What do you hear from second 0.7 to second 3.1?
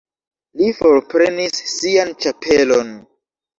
forprenis sian ĉapelon.